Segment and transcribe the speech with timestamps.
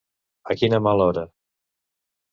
[0.53, 1.25] A quina mala hora.